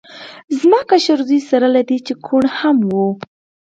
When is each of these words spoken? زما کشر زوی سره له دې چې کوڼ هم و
زما 0.59 0.79
کشر 0.89 1.19
زوی 1.27 1.39
سره 1.49 1.67
له 1.75 1.81
دې 1.89 1.97
چې 2.05 2.13
کوڼ 2.25 2.43
هم 2.57 2.77
و 2.91 2.93